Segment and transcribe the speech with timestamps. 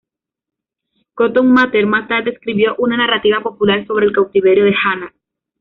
[1.13, 5.13] Cotton Mather más tarde escribió una narrativa popular sobre el cautiverio de Hannah.